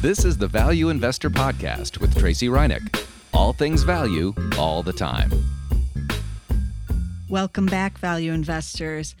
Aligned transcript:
This 0.00 0.24
is 0.24 0.38
the 0.38 0.46
Value 0.46 0.90
Investor 0.90 1.28
Podcast 1.28 1.98
with 1.98 2.16
Tracey 2.16 2.46
Ryniec. 2.46 3.04
All 3.34 3.52
things 3.52 3.82
value, 3.82 4.32
all 4.56 4.84
the 4.84 4.92
time. 4.92 5.28
Welcome 7.28 7.66
back, 7.66 7.98
value 7.98 8.30
investors. 8.30 9.16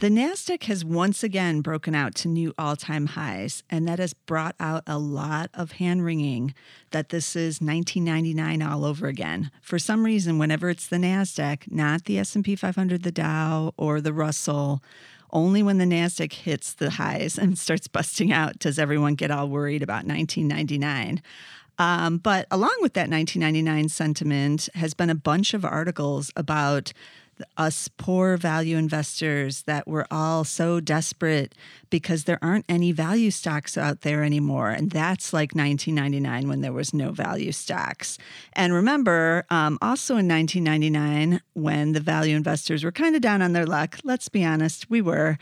The 0.00 0.08
NASDAQ 0.08 0.64
has 0.64 0.84
once 0.84 1.22
again 1.22 1.60
broken 1.60 1.94
out 1.94 2.16
to 2.16 2.28
new 2.28 2.52
all 2.58 2.74
time 2.74 3.06
highs, 3.06 3.62
and 3.70 3.86
that 3.86 4.00
has 4.00 4.14
brought 4.14 4.56
out 4.58 4.82
a 4.84 4.98
lot 4.98 5.48
of 5.54 5.72
hand 5.72 6.04
wringing 6.04 6.54
that 6.90 7.10
this 7.10 7.36
is 7.36 7.60
1999 7.60 8.62
all 8.62 8.84
over 8.84 9.06
again. 9.06 9.52
For 9.62 9.78
some 9.78 10.04
reason, 10.04 10.40
whenever 10.40 10.68
it's 10.68 10.88
the 10.88 10.96
NASDAQ, 10.96 11.70
not 11.70 12.06
the 12.06 12.18
S&P 12.18 12.56
500, 12.56 13.04
the 13.04 13.12
Dow, 13.12 13.72
or 13.76 14.00
the 14.00 14.12
Russell, 14.12 14.82
only 15.32 15.62
when 15.62 15.78
the 15.78 15.84
NASDAQ 15.84 16.32
hits 16.32 16.74
the 16.74 16.90
highs 16.90 17.38
and 17.38 17.58
starts 17.66 17.88
busting 17.88 18.32
out 18.32 18.58
does 18.58 18.78
everyone 18.78 19.14
get 19.14 19.30
all 19.30 19.48
worried 19.48 19.82
about 19.82 20.06
1999. 20.06 21.22
Um, 21.78 22.18
but 22.18 22.46
along 22.50 22.76
with 22.80 22.94
that 22.94 23.10
1999 23.10 23.88
sentiment 23.90 24.68
has 24.74 24.94
been 24.94 25.10
a 25.10 25.14
bunch 25.14 25.52
of 25.52 25.64
articles 25.64 26.32
about 26.36 26.92
us 27.56 27.88
poor 27.88 28.36
value 28.36 28.76
investors 28.76 29.62
that 29.62 29.86
we're 29.86 30.06
all 30.10 30.44
so 30.44 30.80
desperate 30.80 31.54
because 31.90 32.24
there 32.24 32.38
aren't 32.42 32.64
any 32.68 32.92
value 32.92 33.30
stocks 33.30 33.76
out 33.76 34.02
there 34.02 34.22
anymore. 34.22 34.70
And 34.70 34.90
that's 34.90 35.32
like 35.32 35.54
1999 35.54 36.48
when 36.48 36.60
there 36.60 36.72
was 36.72 36.92
no 36.92 37.12
value 37.12 37.52
stocks. 37.52 38.18
And 38.52 38.72
remember, 38.72 39.44
um, 39.50 39.78
also 39.82 40.16
in 40.16 40.28
1999, 40.28 41.40
when 41.54 41.92
the 41.92 42.00
value 42.00 42.36
investors 42.36 42.84
were 42.84 42.92
kind 42.92 43.14
of 43.14 43.22
down 43.22 43.42
on 43.42 43.52
their 43.52 43.66
luck, 43.66 43.98
let's 44.04 44.28
be 44.28 44.44
honest, 44.44 44.90
we 44.90 45.00
were. 45.00 45.38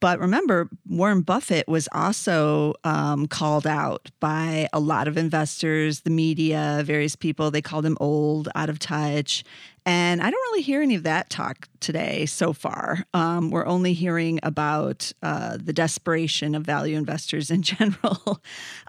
But 0.00 0.20
remember, 0.20 0.68
Warren 0.86 1.22
Buffett 1.22 1.66
was 1.66 1.88
also 1.92 2.74
um, 2.84 3.26
called 3.26 3.66
out 3.66 4.10
by 4.20 4.68
a 4.72 4.78
lot 4.78 5.08
of 5.08 5.16
investors, 5.16 6.00
the 6.00 6.10
media, 6.10 6.82
various 6.84 7.16
people. 7.16 7.50
They 7.50 7.62
called 7.62 7.84
him 7.84 7.96
old, 8.00 8.48
out 8.54 8.70
of 8.70 8.78
touch. 8.78 9.44
And 9.84 10.20
I 10.20 10.30
don't 10.30 10.50
really 10.50 10.62
hear 10.62 10.82
any 10.82 10.96
of 10.96 11.04
that 11.04 11.30
talk 11.30 11.66
today 11.80 12.26
so 12.26 12.52
far. 12.52 13.04
Um, 13.14 13.50
we're 13.50 13.66
only 13.66 13.94
hearing 13.94 14.38
about 14.42 15.10
uh, 15.22 15.56
the 15.58 15.72
desperation 15.72 16.54
of 16.54 16.62
value 16.62 16.96
investors 16.96 17.50
in 17.50 17.62
general. 17.62 18.42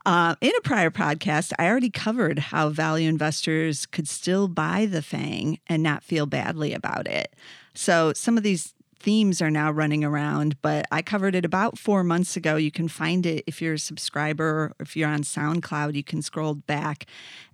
uh, 0.05 0.35
in 0.41 0.51
a 0.57 0.61
prior 0.61 0.91
podcast, 0.91 1.53
I 1.57 1.67
already 1.67 1.89
covered 1.89 2.37
how 2.37 2.69
value 2.69 3.07
investors 3.07 3.85
could 3.85 4.07
still 4.07 4.47
buy 4.47 4.85
the 4.85 5.01
FANG 5.01 5.59
and 5.67 5.81
not 5.81 6.03
feel 6.03 6.25
badly 6.25 6.73
about 6.73 7.07
it. 7.07 7.33
So 7.73 8.11
some 8.13 8.35
of 8.35 8.43
these 8.43 8.73
themes 8.99 9.41
are 9.41 9.51
now 9.51 9.71
running 9.71 10.03
around, 10.03 10.61
but 10.61 10.85
I 10.91 11.01
covered 11.01 11.35
it 11.35 11.45
about 11.45 11.77
four 11.77 12.03
months 12.03 12.35
ago. 12.35 12.55
You 12.55 12.71
can 12.71 12.87
find 12.87 13.25
it 13.25 13.43
if 13.47 13.61
you're 13.61 13.75
a 13.75 13.79
subscriber, 13.79 14.45
or 14.45 14.75
if 14.79 14.95
you're 14.95 15.09
on 15.09 15.21
SoundCloud, 15.21 15.95
you 15.95 16.03
can 16.03 16.21
scroll 16.21 16.55
back 16.55 17.05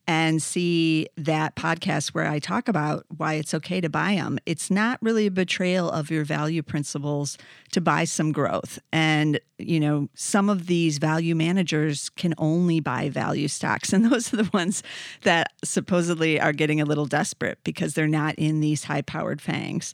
and 0.08 0.42
see 0.42 1.08
that 1.18 1.56
podcast 1.56 2.10
where 2.10 2.28
I 2.28 2.38
talk 2.38 2.68
about 2.68 3.06
why 3.16 3.36
it's 3.36 3.54
okay 3.56 3.82
to 3.82 3.90
buy 3.90 4.16
them. 4.16 4.38
It's 4.46 4.70
not 4.70 5.00
really 5.02 5.26
a 5.26 5.32
betrayal 5.32 5.90
of 5.90 6.12
your 6.12 6.24
value 6.24 6.62
principles 6.62 7.38
to 7.72 7.82
buy 7.82 8.04
some 8.04 8.32
growth. 8.32 8.78
And, 8.92 9.40
you 9.58 9.80
know, 9.80 10.09
some 10.14 10.48
of 10.48 10.68
these 10.68 11.00
value 11.00 11.36
managers 11.36 12.09
can 12.09 12.36
only 12.38 12.80
buy 12.80 13.09
value 13.09 13.48
stocks. 13.48 13.94
And 13.96 14.12
those 14.12 14.34
are 14.34 14.38
the 14.38 14.50
ones 14.54 14.84
that 15.22 15.54
supposedly 15.64 16.40
are 16.40 16.52
getting 16.52 16.82
a 16.82 16.86
little 16.86 17.06
desperate 17.06 17.59
because 17.64 17.94
they're 17.94 18.08
not 18.08 18.36
in 18.36 18.59
these 18.59 18.84
high 18.84 19.04
powered 19.04 19.42
fangs. 19.42 19.94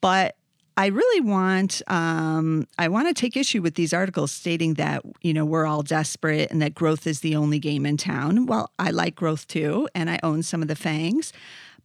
But 0.00 0.36
I 0.76 0.86
really 0.86 1.20
want 1.20 1.82
um, 1.88 2.66
I 2.78 2.88
want 2.88 3.08
to 3.08 3.14
take 3.14 3.36
issue 3.36 3.60
with 3.60 3.74
these 3.74 3.92
articles 3.92 4.32
stating 4.32 4.74
that 4.74 5.02
you 5.20 5.34
know 5.34 5.44
we're 5.44 5.66
all 5.66 5.82
desperate 5.82 6.50
and 6.50 6.62
that 6.62 6.74
growth 6.74 7.06
is 7.06 7.20
the 7.20 7.36
only 7.36 7.58
game 7.58 7.84
in 7.84 7.96
town. 7.96 8.46
Well, 8.46 8.70
I 8.78 8.90
like 8.90 9.14
growth 9.14 9.46
too, 9.46 9.88
and 9.94 10.08
I 10.08 10.18
own 10.22 10.42
some 10.42 10.62
of 10.62 10.68
the 10.68 10.76
fangs, 10.76 11.32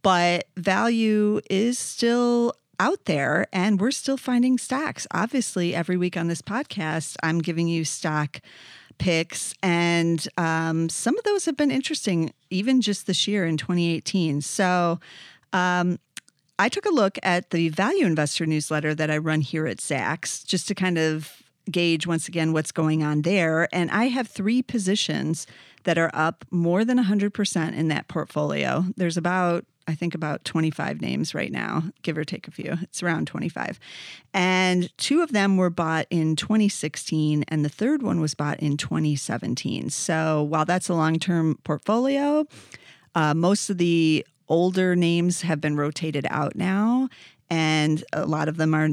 but 0.02 0.48
value 0.56 1.40
is 1.50 1.78
still 1.78 2.54
out 2.78 3.04
there, 3.06 3.46
and 3.52 3.80
we're 3.80 3.90
still 3.90 4.16
finding 4.16 4.58
stocks. 4.58 5.06
Obviously, 5.10 5.74
every 5.74 5.96
week 5.96 6.16
on 6.16 6.28
this 6.28 6.42
podcast, 6.42 7.16
I'm 7.22 7.40
giving 7.40 7.68
you 7.68 7.84
stock 7.84 8.40
picks, 8.98 9.52
and 9.62 10.26
um, 10.38 10.88
some 10.88 11.18
of 11.18 11.24
those 11.24 11.44
have 11.44 11.56
been 11.56 11.70
interesting, 11.70 12.32
even 12.50 12.80
just 12.80 13.06
this 13.06 13.26
year 13.26 13.46
in 13.46 13.56
2018. 13.56 14.40
So. 14.40 15.00
Um, 15.52 15.98
I 16.58 16.68
took 16.68 16.86
a 16.86 16.90
look 16.90 17.18
at 17.22 17.50
the 17.50 17.68
value 17.68 18.06
investor 18.06 18.46
newsletter 18.46 18.94
that 18.94 19.10
I 19.10 19.18
run 19.18 19.40
here 19.40 19.66
at 19.66 19.78
Zacks 19.78 20.44
just 20.44 20.68
to 20.68 20.74
kind 20.74 20.98
of 20.98 21.42
gauge 21.70 22.06
once 22.06 22.28
again 22.28 22.52
what's 22.52 22.72
going 22.72 23.02
on 23.02 23.22
there. 23.22 23.68
And 23.72 23.90
I 23.90 24.04
have 24.04 24.28
three 24.28 24.62
positions 24.62 25.46
that 25.84 25.98
are 25.98 26.10
up 26.14 26.44
more 26.50 26.84
than 26.84 26.98
100% 26.98 27.74
in 27.74 27.88
that 27.88 28.08
portfolio. 28.08 28.84
There's 28.96 29.16
about 29.16 29.64
I 29.88 29.94
think 29.94 30.16
about 30.16 30.44
25 30.44 31.00
names 31.00 31.32
right 31.32 31.52
now, 31.52 31.84
give 32.02 32.18
or 32.18 32.24
take 32.24 32.48
a 32.48 32.50
few. 32.50 32.76
It's 32.82 33.04
around 33.04 33.28
25. 33.28 33.78
And 34.34 34.96
two 34.98 35.22
of 35.22 35.30
them 35.30 35.56
were 35.56 35.70
bought 35.70 36.06
in 36.10 36.34
2016, 36.34 37.44
and 37.46 37.64
the 37.64 37.68
third 37.68 38.02
one 38.02 38.20
was 38.20 38.34
bought 38.34 38.58
in 38.58 38.76
2017. 38.76 39.90
So 39.90 40.42
while 40.42 40.64
that's 40.64 40.88
a 40.88 40.94
long 40.94 41.20
term 41.20 41.58
portfolio, 41.62 42.46
uh, 43.14 43.34
most 43.34 43.70
of 43.70 43.78
the 43.78 44.26
older 44.48 44.96
names 44.96 45.42
have 45.42 45.60
been 45.60 45.76
rotated 45.76 46.26
out 46.30 46.56
now, 46.56 47.08
and 47.50 48.04
a 48.12 48.26
lot 48.26 48.48
of 48.48 48.56
them 48.56 48.74
are 48.74 48.88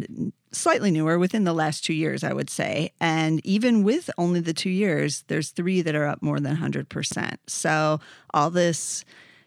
slightly 0.52 0.92
newer 0.92 1.18
within 1.18 1.44
the 1.44 1.54
last 1.54 1.84
two 1.84 1.94
years, 1.94 2.24
I 2.24 2.34
would 2.34 2.50
say. 2.50 2.92
And 3.00 3.44
even 3.46 3.84
with 3.84 4.10
only 4.18 4.40
the 4.40 4.54
two 4.54 4.70
years, 4.70 5.24
there's 5.28 5.50
three 5.50 5.82
that 5.82 5.96
are 5.96 6.06
up 6.06 6.22
more 6.22 6.40
than 6.40 6.56
100%. 6.56 7.38
So 7.48 8.00
all 8.34 8.50
this 8.50 9.04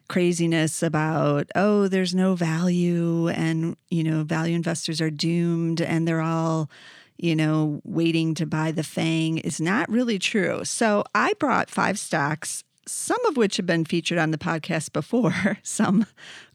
craziness 0.08 0.82
about 0.84 1.50
oh 1.56 1.88
there's 1.88 2.14
no 2.14 2.36
value 2.36 3.28
and 3.28 3.76
you 3.90 4.04
know 4.04 4.22
value 4.22 4.54
investors 4.54 5.00
are 5.00 5.10
doomed 5.10 5.80
and 5.80 6.06
they're 6.06 6.20
all 6.20 6.70
you 7.16 7.34
know 7.34 7.80
waiting 7.84 8.32
to 8.32 8.46
buy 8.46 8.70
the 8.70 8.84
fang 8.84 9.38
is 9.38 9.60
not 9.60 9.88
really 9.90 10.16
true 10.16 10.64
so 10.64 11.02
i 11.12 11.32
brought 11.40 11.68
five 11.68 11.98
stocks 11.98 12.62
some 12.86 13.24
of 13.26 13.36
which 13.36 13.56
have 13.56 13.66
been 13.66 13.84
featured 13.84 14.18
on 14.18 14.30
the 14.30 14.38
podcast 14.38 14.92
before, 14.92 15.58
some 15.62 16.06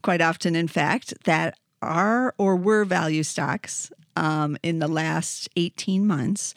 quite 0.02 0.20
often, 0.20 0.56
in 0.56 0.68
fact, 0.68 1.14
that 1.24 1.58
are 1.80 2.34
or 2.38 2.56
were 2.56 2.84
value 2.84 3.22
stocks 3.22 3.90
um, 4.16 4.56
in 4.62 4.78
the 4.78 4.88
last 4.88 5.48
18 5.56 6.06
months 6.06 6.54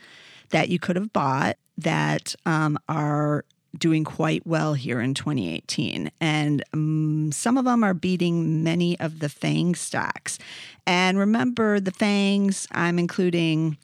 that 0.50 0.70
you 0.70 0.80
could 0.80 0.96
have 0.96 1.12
bought 1.12 1.58
that 1.78 2.36
um, 2.46 2.78
are 2.88 3.44
doing 3.78 4.04
quite 4.04 4.46
well 4.46 4.74
here 4.74 5.02
in 5.02 5.14
2018. 5.14 6.10
And 6.22 6.64
um, 6.74 7.32
some 7.34 7.58
of 7.58 7.66
them 7.66 7.84
are 7.84 7.94
beating 7.94 8.64
many 8.64 8.98
of 9.00 9.20
the 9.20 9.30
FANG 9.30 9.76
stocks. 9.76 10.40
And 10.88 11.18
remember, 11.18 11.80
the 11.80 11.92
FANGs, 11.92 12.68
I'm 12.72 13.00
including 13.00 13.78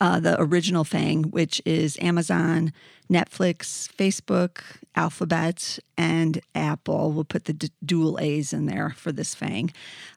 uh, 0.00 0.20
the 0.20 0.40
original 0.40 0.84
FANG, 0.84 1.24
which 1.24 1.60
is 1.64 1.98
Amazon, 2.00 2.72
Netflix, 3.10 3.88
Facebook, 3.92 4.62
Alphabet, 4.94 5.78
and 5.98 6.40
Apple. 6.54 7.12
We'll 7.12 7.24
put 7.24 7.44
the 7.44 7.52
d- 7.52 7.70
dual 7.84 8.18
A's 8.20 8.52
in 8.52 8.66
there 8.66 8.90
for 8.90 9.12
this 9.12 9.34
FANG. 9.34 9.72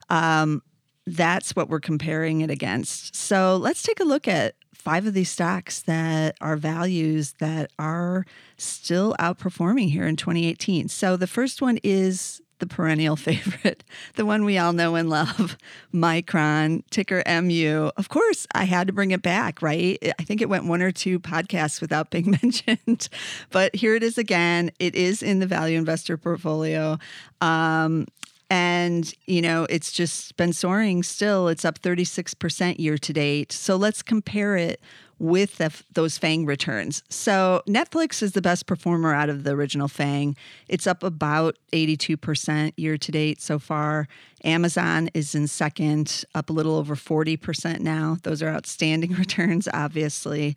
Um, 0.10 0.62
that's 1.06 1.56
what 1.56 1.70
we're 1.70 1.82
comparing 1.82 2.42
it 2.42 2.50
against. 2.50 3.16
So 3.16 3.58
let's 3.58 3.84
take 3.84 4.00
a 4.00 4.06
look 4.06 4.28
at 4.28 4.56
five 4.74 5.06
of 5.06 5.14
these 5.14 5.30
stocks 5.30 5.82
that 5.82 6.36
are 6.40 6.56
values 6.56 7.34
that 7.40 7.72
are 7.78 8.26
still 8.58 9.16
outperforming 9.20 9.90
here 9.90 10.08
in 10.08 10.16
2018. 10.16 10.88
So 10.88 11.18
the 11.18 11.28
first 11.28 11.62
one 11.62 11.80
is 11.84 12.42
the 12.64 12.76
perennial 12.76 13.16
favorite, 13.18 13.84
the 14.16 14.26
one 14.26 14.46
we 14.46 14.58
all 14.58 14.72
know 14.72 14.96
and 14.96 15.10
love, 15.10 15.58
Micron, 15.94 16.84
ticker 16.90 17.22
MU. 17.28 17.92
Of 17.98 18.10
course, 18.10 18.48
I 18.54 18.64
had 18.64 18.88
to 18.88 18.94
bring 18.94 19.12
it 19.12 19.22
back, 19.22 19.62
right? 19.62 19.98
I 20.18 20.24
think 20.24 20.42
it 20.42 20.48
went 20.48 20.66
one 20.66 20.82
or 20.82 20.92
two 20.92 21.20
podcasts 21.20 21.82
without 21.82 22.10
being 22.10 22.32
mentioned, 22.42 23.10
but 23.52 23.76
here 23.76 23.96
it 23.96 24.04
is 24.04 24.18
again. 24.18 24.72
It 24.80 24.96
is 24.96 25.22
in 25.22 25.40
the 25.40 25.48
value 25.48 25.78
investor 25.78 26.18
portfolio. 26.18 26.98
Um, 27.42 28.08
and, 28.50 29.12
you 29.26 29.42
know, 29.42 29.66
it's 29.70 29.92
just 29.92 30.38
been 30.38 30.54
soaring 30.54 31.04
still. 31.04 31.48
It's 31.48 31.66
up 31.66 31.80
36% 31.80 32.80
year 32.80 32.98
to 32.98 33.14
date. 33.14 33.52
So 33.52 33.76
let's 33.76 34.02
compare 34.02 34.56
it 34.56 34.80
with 35.20 35.58
the, 35.58 35.72
those 35.94 36.18
FANG 36.18 36.46
returns. 36.46 37.04
So 37.10 37.62
Netflix 37.68 38.22
is 38.22 38.34
the 38.34 38.42
best 38.42 38.66
performer 38.66 39.14
out 39.14 39.30
of 39.30 39.44
the 39.44 39.52
original 39.52 39.88
FANG. 39.88 40.36
It's 40.68 40.88
up 40.88 41.04
about 41.04 41.58
82% 41.72 42.74
year 42.78 42.98
to 42.98 43.12
date 43.12 43.42
so 43.42 43.60
far. 43.60 44.08
Amazon 44.44 45.10
is 45.14 45.36
in 45.36 45.48
second, 45.48 46.26
up 46.36 46.50
a 46.50 46.54
little 46.54 46.76
over 46.76 46.96
40% 46.96 47.80
now. 47.80 48.18
Those 48.24 48.42
are 48.42 48.50
outstanding 48.50 49.12
returns, 49.18 49.68
obviously. 49.74 50.56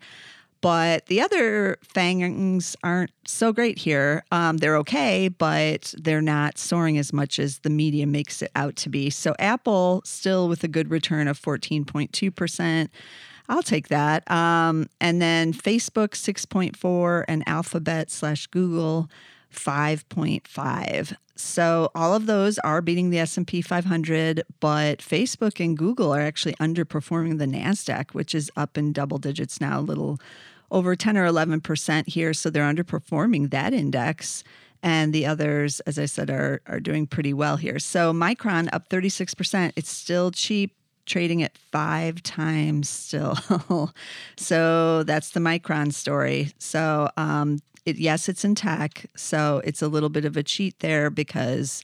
But 0.61 1.05
the 1.05 1.21
other 1.21 1.77
fangs 1.83 2.75
aren't 2.83 3.11
so 3.25 3.53
great 3.53 3.77
here. 3.77 4.23
Um, 4.31 4.57
they're 4.57 4.77
okay, 4.77 5.27
but 5.27 5.93
they're 5.97 6.21
not 6.21 6.57
soaring 6.57 6.97
as 6.97 7.13
much 7.13 7.37
as 7.37 7.59
the 7.59 7.69
media 7.69 8.07
makes 8.07 8.41
it 8.41 8.51
out 8.55 8.75
to 8.77 8.89
be. 8.89 9.09
So 9.09 9.35
Apple 9.37 10.01
still 10.03 10.49
with 10.49 10.63
a 10.63 10.67
good 10.67 10.89
return 10.89 11.27
of 11.27 11.39
14.2%. 11.39 12.89
I'll 13.49 13.63
take 13.63 13.87
that. 13.87 14.29
Um, 14.29 14.89
and 14.99 15.21
then 15.21 15.53
Facebook 15.53 16.09
6.4 16.09 17.25
and 17.27 17.43
Alphabet 17.47 18.11
slash 18.11 18.47
Google 18.47 19.09
5.5. 19.53 21.15
So 21.35 21.91
all 21.93 22.13
of 22.15 22.25
those 22.25 22.57
are 22.59 22.81
beating 22.81 23.09
the 23.09 23.19
S&P 23.19 23.61
500, 23.61 24.43
but 24.59 24.99
Facebook 24.99 25.63
and 25.63 25.77
Google 25.77 26.13
are 26.13 26.21
actually 26.21 26.55
underperforming 26.55 27.37
the 27.37 27.45
Nasdaq, 27.45 28.11
which 28.11 28.33
is 28.33 28.51
up 28.57 28.77
in 28.77 28.91
double 28.91 29.19
digits 29.19 29.61
now, 29.61 29.79
a 29.79 29.81
little 29.81 30.19
over 30.71 30.95
10 30.95 31.15
or 31.15 31.27
11% 31.27 32.07
here, 32.09 32.33
so 32.33 32.49
they're 32.49 32.63
underperforming 32.63 33.51
that 33.51 33.73
index 33.73 34.43
and 34.83 35.13
the 35.13 35.25
others 35.25 35.79
as 35.81 35.97
I 35.97 36.05
said 36.05 36.29
are 36.29 36.61
are 36.67 36.79
doing 36.79 37.07
pretty 37.07 37.33
well 37.33 37.57
here. 37.57 37.79
So 37.79 38.13
Micron 38.13 38.69
up 38.71 38.89
36%. 38.89 39.73
It's 39.75 39.89
still 39.89 40.31
cheap 40.31 40.76
trading 41.07 41.41
at 41.41 41.57
5 41.57 42.21
times 42.21 42.87
still. 42.87 43.35
so 44.37 45.03
that's 45.03 45.31
the 45.31 45.39
Micron 45.39 45.91
story. 45.91 46.51
So 46.59 47.09
um 47.17 47.59
it, 47.87 47.95
yes, 47.95 48.27
it's 48.27 48.43
in 48.43 48.53
tech, 48.53 49.05
so 49.15 49.61
it's 49.63 49.81
a 49.81 49.87
little 49.87 50.09
bit 50.09 50.25
of 50.25 50.35
a 50.35 50.43
cheat 50.43 50.77
there 50.79 51.09
because 51.09 51.81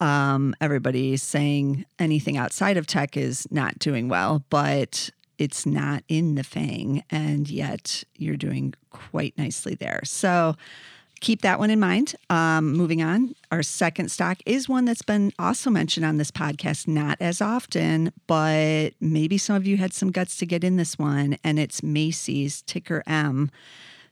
um, 0.00 0.54
everybody's 0.60 1.24
saying 1.24 1.84
anything 1.98 2.36
outside 2.36 2.76
of 2.76 2.86
tech 2.86 3.16
is 3.16 3.50
not 3.50 3.78
doing 3.80 4.08
well, 4.08 4.44
but 4.48 5.10
it's 5.38 5.66
not 5.66 6.04
in 6.08 6.36
the 6.36 6.44
FANG, 6.44 7.02
and 7.10 7.50
yet 7.50 8.04
you're 8.16 8.36
doing 8.36 8.74
quite 8.90 9.36
nicely 9.36 9.74
there. 9.74 10.00
So 10.04 10.54
keep 11.20 11.42
that 11.42 11.58
one 11.58 11.70
in 11.70 11.80
mind. 11.80 12.14
Um, 12.30 12.72
moving 12.72 13.02
on, 13.02 13.34
our 13.50 13.62
second 13.62 14.10
stock 14.10 14.38
is 14.46 14.68
one 14.68 14.84
that's 14.84 15.02
been 15.02 15.32
also 15.38 15.70
mentioned 15.70 16.04
on 16.06 16.18
this 16.18 16.30
podcast, 16.30 16.86
not 16.88 17.16
as 17.20 17.40
often, 17.40 18.12
but 18.26 18.90
maybe 19.00 19.38
some 19.38 19.56
of 19.56 19.66
you 19.66 19.76
had 19.76 19.92
some 19.92 20.10
guts 20.10 20.36
to 20.38 20.46
get 20.46 20.64
in 20.64 20.76
this 20.76 20.98
one, 20.98 21.36
and 21.44 21.58
it's 21.58 21.82
Macy's, 21.82 22.62
ticker 22.62 23.02
M. 23.06 23.50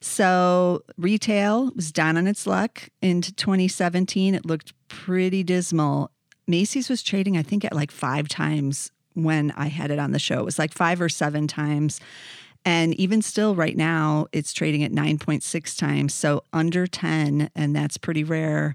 So 0.00 0.82
retail 0.98 1.70
was 1.76 1.92
down 1.92 2.16
on 2.16 2.26
its 2.26 2.46
luck 2.46 2.88
into 3.00 3.32
2017. 3.32 4.34
It 4.34 4.44
looked 4.44 4.72
pretty 4.88 5.44
dismal. 5.44 6.10
Macy's 6.48 6.88
was 6.88 7.02
trading, 7.02 7.36
I 7.36 7.42
think, 7.42 7.64
at 7.64 7.72
like 7.72 7.92
five 7.92 8.28
times 8.28 8.90
when 9.14 9.52
I 9.52 9.68
had 9.68 9.90
it 9.90 10.00
on 10.00 10.10
the 10.10 10.18
show. 10.18 10.40
It 10.40 10.44
was 10.44 10.58
like 10.58 10.72
five 10.72 11.00
or 11.00 11.08
seven 11.08 11.46
times. 11.46 12.00
And 12.64 12.94
even 12.94 13.22
still, 13.22 13.54
right 13.54 13.76
now, 13.76 14.26
it's 14.32 14.52
trading 14.52 14.84
at 14.84 14.92
9.6 14.92 15.76
times, 15.76 16.14
so 16.14 16.44
under 16.52 16.86
10, 16.86 17.50
and 17.56 17.74
that's 17.74 17.96
pretty 17.96 18.22
rare. 18.22 18.74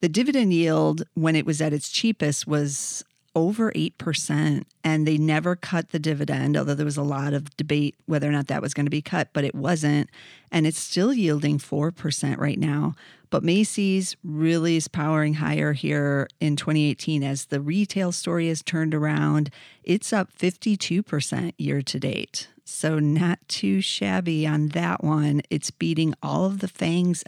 The 0.00 0.08
dividend 0.08 0.52
yield, 0.52 1.02
when 1.14 1.36
it 1.36 1.46
was 1.46 1.60
at 1.60 1.72
its 1.72 1.90
cheapest, 1.90 2.46
was 2.46 3.04
over 3.36 3.70
8%. 3.72 4.64
And 4.82 5.06
they 5.06 5.18
never 5.18 5.54
cut 5.54 5.90
the 5.90 5.98
dividend, 5.98 6.56
although 6.56 6.74
there 6.74 6.86
was 6.86 6.96
a 6.96 7.02
lot 7.02 7.34
of 7.34 7.54
debate 7.56 7.94
whether 8.06 8.26
or 8.26 8.32
not 8.32 8.48
that 8.48 8.62
was 8.62 8.72
going 8.72 8.86
to 8.86 8.90
be 8.90 9.02
cut, 9.02 9.28
but 9.34 9.44
it 9.44 9.54
wasn't. 9.54 10.08
And 10.50 10.66
it's 10.66 10.80
still 10.80 11.12
yielding 11.12 11.58
4% 11.58 12.38
right 12.38 12.58
now. 12.58 12.94
But 13.28 13.44
Macy's 13.44 14.16
really 14.24 14.76
is 14.76 14.88
powering 14.88 15.34
higher 15.34 15.74
here 15.74 16.28
in 16.40 16.56
2018 16.56 17.22
as 17.22 17.46
the 17.46 17.60
retail 17.60 18.10
story 18.10 18.48
has 18.48 18.62
turned 18.62 18.94
around. 18.94 19.50
It's 19.84 20.12
up 20.12 20.32
52% 20.32 21.52
year 21.58 21.82
to 21.82 22.00
date. 22.00 22.48
So, 22.68 22.98
not 22.98 23.38
too 23.46 23.80
shabby 23.80 24.44
on 24.44 24.68
that 24.68 25.04
one. 25.04 25.40
It's 25.50 25.70
beating 25.70 26.14
all 26.20 26.46
of 26.46 26.58
the 26.58 26.66
fangs 26.66 27.22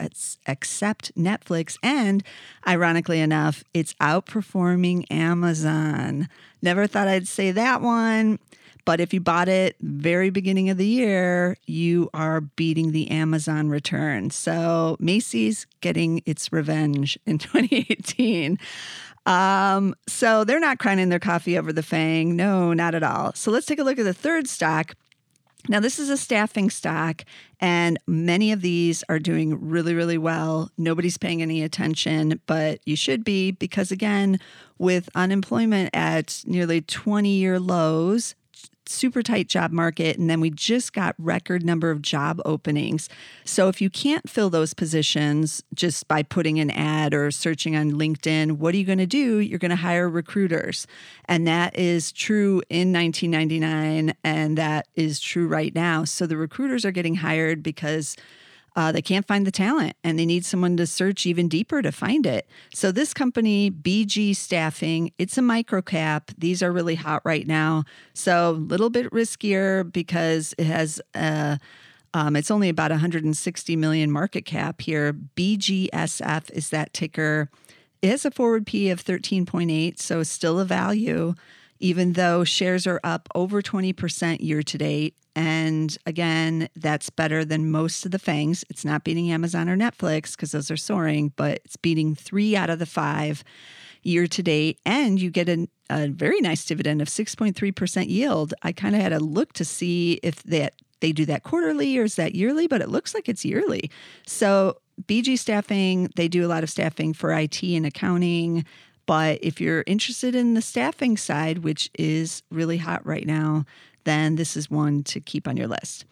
except 0.46 1.14
Netflix. 1.14 1.78
And 1.80 2.24
ironically 2.66 3.20
enough, 3.20 3.62
it's 3.72 3.94
outperforming 3.94 5.04
Amazon. 5.12 6.28
Never 6.60 6.88
thought 6.88 7.06
I'd 7.06 7.28
say 7.28 7.52
that 7.52 7.80
one. 7.80 8.40
But 8.84 9.00
if 9.00 9.14
you 9.14 9.20
bought 9.20 9.48
it 9.48 9.76
very 9.80 10.30
beginning 10.30 10.70
of 10.70 10.76
the 10.76 10.86
year, 10.86 11.56
you 11.66 12.10
are 12.12 12.40
beating 12.40 12.90
the 12.90 13.08
Amazon 13.08 13.68
return. 13.68 14.30
So 14.30 14.96
Macy's 14.98 15.66
getting 15.80 16.20
its 16.26 16.52
revenge 16.52 17.16
in 17.26 17.38
2018. 17.38 18.58
Um, 19.24 19.94
so 20.08 20.42
they're 20.42 20.58
not 20.58 20.80
crying 20.80 20.98
in 20.98 21.10
their 21.10 21.20
coffee 21.20 21.56
over 21.56 21.72
the 21.72 21.82
Fang. 21.82 22.34
No, 22.34 22.72
not 22.72 22.96
at 22.96 23.04
all. 23.04 23.34
So 23.34 23.52
let's 23.52 23.66
take 23.66 23.78
a 23.78 23.84
look 23.84 24.00
at 24.00 24.04
the 24.04 24.14
third 24.14 24.48
stock. 24.48 24.96
Now, 25.68 25.80
this 25.80 25.98
is 25.98 26.08
a 26.08 26.16
staffing 26.16 26.70
stock, 26.70 27.24
and 27.60 27.98
many 28.06 28.52
of 28.52 28.62
these 28.62 29.04
are 29.10 29.18
doing 29.18 29.68
really, 29.68 29.94
really 29.94 30.16
well. 30.16 30.70
Nobody's 30.78 31.18
paying 31.18 31.42
any 31.42 31.62
attention, 31.62 32.40
but 32.46 32.80
you 32.86 32.96
should 32.96 33.22
be 33.22 33.50
because, 33.50 33.90
again, 33.92 34.40
with 34.78 35.10
unemployment 35.14 35.90
at 35.92 36.42
nearly 36.46 36.80
20 36.80 37.28
year 37.28 37.60
lows, 37.60 38.34
super 38.88 39.22
tight 39.22 39.48
job 39.48 39.70
market 39.70 40.18
and 40.18 40.28
then 40.28 40.40
we 40.40 40.50
just 40.50 40.92
got 40.92 41.14
record 41.18 41.64
number 41.64 41.90
of 41.90 42.02
job 42.02 42.40
openings. 42.44 43.08
So 43.44 43.68
if 43.68 43.80
you 43.80 43.90
can't 43.90 44.28
fill 44.28 44.50
those 44.50 44.74
positions 44.74 45.62
just 45.74 46.08
by 46.08 46.22
putting 46.22 46.58
an 46.60 46.70
ad 46.70 47.14
or 47.14 47.30
searching 47.30 47.76
on 47.76 47.92
LinkedIn, 47.92 48.52
what 48.52 48.74
are 48.74 48.78
you 48.78 48.84
going 48.84 48.98
to 48.98 49.06
do? 49.06 49.38
You're 49.38 49.58
going 49.58 49.70
to 49.70 49.76
hire 49.76 50.08
recruiters. 50.08 50.86
And 51.26 51.46
that 51.46 51.76
is 51.78 52.12
true 52.12 52.62
in 52.68 52.92
1999 52.92 54.14
and 54.24 54.58
that 54.58 54.88
is 54.94 55.20
true 55.20 55.46
right 55.46 55.74
now. 55.74 56.04
So 56.04 56.26
the 56.26 56.36
recruiters 56.36 56.84
are 56.84 56.90
getting 56.90 57.16
hired 57.16 57.62
because 57.62 58.16
uh, 58.78 58.92
they 58.92 59.02
can't 59.02 59.26
find 59.26 59.44
the 59.44 59.50
talent 59.50 59.96
and 60.04 60.16
they 60.16 60.24
need 60.24 60.44
someone 60.44 60.76
to 60.76 60.86
search 60.86 61.26
even 61.26 61.48
deeper 61.48 61.82
to 61.82 61.90
find 61.90 62.24
it. 62.24 62.48
So 62.72 62.92
this 62.92 63.12
company, 63.12 63.72
BG 63.72 64.36
Staffing, 64.36 65.10
it's 65.18 65.36
a 65.36 65.42
micro 65.42 65.82
cap. 65.82 66.30
These 66.38 66.62
are 66.62 66.70
really 66.70 66.94
hot 66.94 67.22
right 67.24 67.44
now. 67.44 67.82
So 68.14 68.50
a 68.50 68.52
little 68.52 68.88
bit 68.88 69.10
riskier 69.10 69.92
because 69.92 70.54
it 70.58 70.66
has 70.66 71.00
a 71.16 71.18
uh, 71.18 71.56
um, 72.14 72.36
it's 72.36 72.52
only 72.52 72.68
about 72.68 72.90
160 72.90 73.76
million 73.76 74.10
market 74.12 74.46
cap 74.46 74.80
here. 74.80 75.12
BGSF 75.12 76.50
is 76.52 76.70
that 76.70 76.94
ticker. 76.94 77.50
It 78.00 78.10
has 78.10 78.24
a 78.24 78.30
forward 78.30 78.64
P 78.64 78.88
of 78.90 79.04
13.8, 79.04 79.98
so 79.98 80.22
still 80.22 80.58
a 80.58 80.64
value, 80.64 81.34
even 81.80 82.14
though 82.14 82.44
shares 82.44 82.86
are 82.86 83.00
up 83.04 83.28
over 83.34 83.62
20% 83.62 84.40
year 84.40 84.62
to 84.62 84.78
date. 84.78 85.14
And 85.36 85.96
again, 86.04 86.68
that's 86.74 87.10
better 87.10 87.44
than 87.44 87.70
most 87.70 88.04
of 88.04 88.10
the 88.10 88.18
FANGs. 88.18 88.64
It's 88.68 88.84
not 88.84 89.04
beating 89.04 89.30
Amazon 89.30 89.68
or 89.68 89.76
Netflix 89.76 90.32
because 90.32 90.52
those 90.52 90.70
are 90.70 90.76
soaring, 90.76 91.32
but 91.36 91.60
it's 91.64 91.76
beating 91.76 92.14
three 92.14 92.56
out 92.56 92.70
of 92.70 92.78
the 92.78 92.86
five 92.86 93.44
year 94.02 94.26
to 94.26 94.42
date. 94.42 94.80
And 94.84 95.20
you 95.20 95.30
get 95.30 95.48
a, 95.48 95.68
a 95.90 96.08
very 96.08 96.40
nice 96.40 96.64
dividend 96.64 97.00
of 97.00 97.08
6.3% 97.08 98.08
yield. 98.08 98.54
I 98.62 98.72
kind 98.72 98.96
of 98.96 99.02
had 99.02 99.12
a 99.12 99.20
look 99.20 99.52
to 99.54 99.64
see 99.64 100.18
if 100.22 100.42
that 100.44 100.74
they 101.00 101.12
do 101.12 101.24
that 101.26 101.44
quarterly 101.44 101.96
or 101.98 102.04
is 102.04 102.16
that 102.16 102.34
yearly, 102.34 102.66
but 102.66 102.80
it 102.80 102.88
looks 102.88 103.14
like 103.14 103.28
it's 103.28 103.44
yearly. 103.44 103.90
So 104.26 104.78
BG 105.06 105.38
staffing, 105.38 106.10
they 106.16 106.28
do 106.28 106.44
a 106.44 106.48
lot 106.48 106.64
of 106.64 106.70
staffing 106.70 107.12
for 107.12 107.32
IT 107.32 107.62
and 107.62 107.86
accounting. 107.86 108.64
But 109.08 109.38
if 109.40 109.58
you're 109.58 109.84
interested 109.86 110.34
in 110.34 110.52
the 110.52 110.60
staffing 110.60 111.16
side, 111.16 111.60
which 111.64 111.90
is 111.98 112.42
really 112.50 112.76
hot 112.76 113.06
right 113.06 113.26
now, 113.26 113.64
then 114.04 114.36
this 114.36 114.54
is 114.54 114.70
one 114.70 115.02
to 115.04 115.18
keep 115.18 115.48
on 115.48 115.56
your 115.56 115.66
list. 115.66 116.04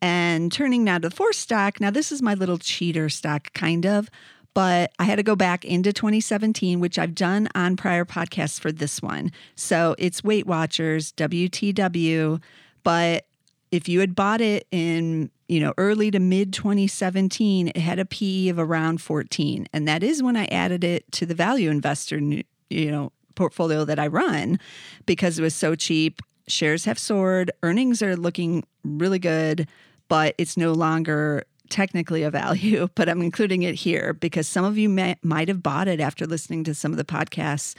And 0.00 0.52
turning 0.52 0.84
now 0.84 0.98
to 0.98 1.08
the 1.08 1.14
fourth 1.14 1.34
stock, 1.34 1.80
now 1.80 1.90
this 1.90 2.12
is 2.12 2.22
my 2.22 2.34
little 2.34 2.58
cheater 2.58 3.08
stock, 3.08 3.52
kind 3.52 3.84
of, 3.84 4.08
but 4.54 4.92
I 5.00 5.04
had 5.04 5.16
to 5.16 5.24
go 5.24 5.34
back 5.34 5.64
into 5.64 5.92
2017, 5.92 6.78
which 6.78 7.00
I've 7.00 7.16
done 7.16 7.48
on 7.56 7.76
prior 7.76 8.04
podcasts 8.04 8.60
for 8.60 8.70
this 8.70 9.02
one. 9.02 9.32
So 9.56 9.96
it's 9.98 10.22
Weight 10.22 10.46
Watchers, 10.46 11.12
WTW. 11.14 12.40
But 12.84 13.26
if 13.70 13.88
you 13.88 14.00
had 14.00 14.14
bought 14.14 14.40
it 14.40 14.66
in, 14.70 15.30
you 15.48 15.60
know, 15.60 15.74
early 15.78 16.10
to 16.10 16.18
mid 16.18 16.52
2017, 16.52 17.68
it 17.68 17.76
had 17.76 17.98
a 17.98 18.04
PE 18.04 18.48
of 18.48 18.58
around 18.58 19.00
14. 19.00 19.66
And 19.72 19.88
that 19.88 20.02
is 20.02 20.22
when 20.22 20.36
I 20.36 20.46
added 20.46 20.84
it 20.84 21.10
to 21.12 21.26
the 21.26 21.34
value 21.34 21.70
investor, 21.70 22.18
you 22.18 22.90
know, 22.90 23.12
portfolio 23.34 23.84
that 23.84 23.98
I 23.98 24.06
run 24.06 24.58
because 25.04 25.38
it 25.38 25.42
was 25.42 25.54
so 25.54 25.74
cheap 25.74 26.22
shares 26.48 26.84
have 26.84 26.98
soared, 26.98 27.50
earnings 27.62 28.02
are 28.02 28.16
looking 28.16 28.64
really 28.84 29.18
good, 29.18 29.68
but 30.08 30.34
it's 30.38 30.56
no 30.56 30.72
longer 30.72 31.44
technically 31.70 32.22
a 32.22 32.30
value, 32.30 32.88
but 32.94 33.08
I'm 33.08 33.22
including 33.22 33.62
it 33.62 33.74
here 33.74 34.12
because 34.12 34.48
some 34.48 34.64
of 34.64 34.78
you 34.78 34.88
may, 34.88 35.16
might 35.22 35.48
have 35.48 35.62
bought 35.62 35.88
it 35.88 36.00
after 36.00 36.26
listening 36.26 36.64
to 36.64 36.74
some 36.74 36.92
of 36.92 36.98
the 36.98 37.04
podcasts 37.04 37.74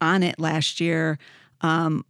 on 0.00 0.22
it 0.22 0.38
last 0.38 0.80
year. 0.80 1.18
Um, 1.60 2.04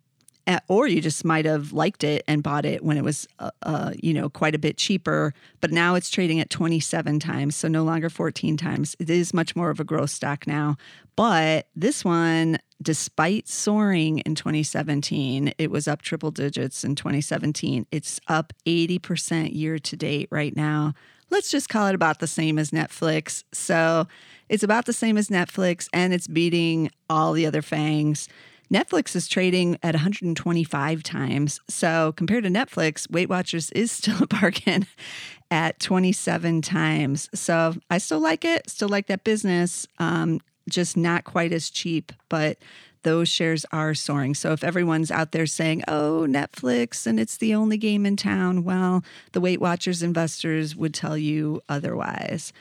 or 0.69 0.87
you 0.87 1.01
just 1.01 1.25
might 1.25 1.45
have 1.45 1.73
liked 1.73 2.05
it 2.05 2.25
and 2.27 2.43
bought 2.43 2.65
it 2.65 2.85
when 2.85 2.97
it 2.97 3.05
was, 3.05 3.29
uh, 3.39 3.51
uh, 3.63 3.93
you 4.01 4.13
know, 4.13 4.29
quite 4.29 4.55
a 4.55 4.59
bit 4.59 4.77
cheaper. 4.77 5.35
But 5.61 5.71
now 5.71 5.95
it's 5.95 6.11
trading 6.11 6.41
at 6.41 6.51
27 6.51 7.21
times, 7.21 7.57
so 7.57 7.69
no 7.69 7.85
longer 7.85 8.11
14 8.11 8.57
times. 8.57 8.97
It 8.99 9.09
is 9.09 9.33
much 9.33 9.55
more 9.55 9.71
of 9.71 9.81
a 9.81 9.85
growth 9.85 10.11
stock 10.11 10.47
now. 10.47 10.77
But 11.15 11.69
this 11.77 12.05
one, 12.05 12.59
despite 12.81 13.49
soaring 13.49 14.19
in 14.21 14.35
2017, 14.35 15.53
it 15.59 15.71
was 15.71 15.87
up 15.87 16.03
triple 16.03 16.31
digits 16.31 16.85
in 16.85 16.95
2017. 16.95 17.87
It's 17.91 18.21
up 18.29 18.53
80% 18.67 19.55
year 19.55 19.79
to 19.79 19.97
date 19.97 20.29
right 20.31 20.57
now. 20.57 20.95
Let's 21.31 21.51
just 21.51 21.69
call 21.69 21.87
it 21.87 21.95
about 21.95 22.19
the 22.19 22.27
same 22.27 22.59
as 22.59 22.73
Netflix. 22.73 23.45
So 23.53 24.07
it's 24.49 24.63
about 24.63 24.85
the 24.85 24.93
same 24.93 25.17
as 25.17 25.29
Netflix, 25.29 25.89
and 25.93 26.13
it's 26.13 26.27
beating 26.27 26.91
all 27.09 27.33
the 27.33 27.47
other 27.47 27.63
fangs. 27.63 28.29
Netflix 28.73 29.15
is 29.15 29.29
trading 29.29 29.79
at 29.83 29.95
125 29.95 31.03
times. 31.03 31.61
So 31.69 32.15
compared 32.17 32.45
to 32.45 32.51
Netflix, 32.51 33.11
Weight 33.11 33.29
Watchers 33.29 33.71
is 33.73 33.93
still 33.93 34.23
a 34.23 34.27
bargain 34.27 34.87
at 35.51 35.79
27 35.79 36.63
times. 36.63 37.29
So 37.35 37.75
I 37.91 37.99
still 37.99 38.21
like 38.21 38.45
it, 38.45 38.71
still 38.71 38.89
like 38.89 39.09
that 39.09 39.25
business, 39.25 39.87
um, 39.99 40.41
just 40.69 40.97
not 40.97 41.25
quite 41.25 41.53
as 41.53 41.69
cheap, 41.69 42.13
but 42.31 42.57
those 43.03 43.29
shares 43.29 43.67
are 43.73 43.95
soaring. 43.95 44.35
So 44.35 44.53
if 44.53 44.65
everyone's 44.65 45.11
out 45.11 45.33
there 45.33 45.47
saying, 45.47 45.83
oh, 45.89 46.27
Netflix 46.29 47.07
and 47.07 47.19
it's 47.19 47.37
the 47.37 47.55
only 47.55 47.77
game 47.77 48.07
in 48.07 48.17
town, 48.17 48.65
well, 48.65 49.05
the 49.33 49.41
Weight 49.41 49.61
Watchers 49.61 50.03
investors 50.03 50.75
would 50.77 50.95
tell 50.95 51.19
you 51.19 51.61
otherwise. 51.69 52.53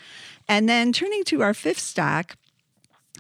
And 0.47 0.67
then 0.67 0.91
turning 0.91 1.23
to 1.25 1.43
our 1.43 1.53
fifth 1.53 1.79
stock, 1.79 2.35